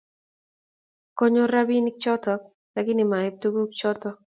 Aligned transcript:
konyor 1.17 1.49
rabinik 1.55 1.95
choto 2.03 2.33
lakini 2.75 3.03
ma 3.11 3.17
ib 3.29 3.35
tuguk 3.41 3.69
choto 3.79 4.09